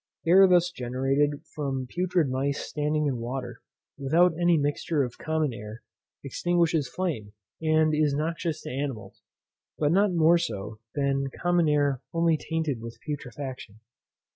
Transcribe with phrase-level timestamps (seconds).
[0.25, 3.61] Air thus generated from putrid mice standing in water,
[3.99, 5.83] without any mixture of common air,
[6.23, 9.21] extinguishes flame, and is noxious to animals,
[9.77, 13.79] but not more so than common air only tainted with putrefaction.